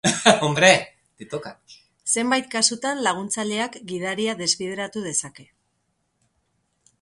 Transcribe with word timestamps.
Zenbait 2.15 2.49
kasutan 2.55 3.03
laguntzaileak 3.09 3.77
gidaria 3.93 4.35
desbideratu 4.41 5.05
dezake. 5.11 5.47